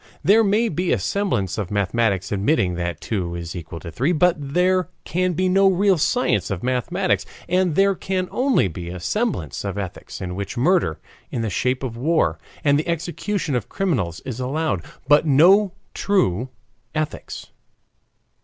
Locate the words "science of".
5.99-6.63